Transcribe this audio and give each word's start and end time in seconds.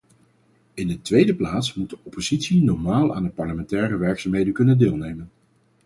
In 0.73 0.87
de 0.87 1.01
tweede 1.01 1.35
plaats 1.35 1.73
moet 1.73 1.89
de 1.89 1.97
oppositie 2.03 2.63
normaal 2.63 3.15
aan 3.15 3.23
de 3.23 3.29
parlementaire 3.29 3.97
werkzaamheden 3.97 4.53
kunnen 4.53 4.77
deelnemen. 4.77 5.31